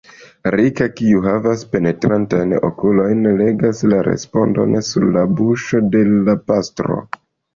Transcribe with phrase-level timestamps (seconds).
[0.53, 6.99] Rika, kiu havas penetrantajn okulojn, legas la respondon sur la buŝo de la pastro.